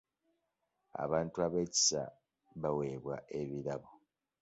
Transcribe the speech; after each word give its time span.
Abantu 1.03 1.37
ab'ekisa 1.45 2.01
bawebwa 2.61 3.15
ebirabo. 3.39 3.89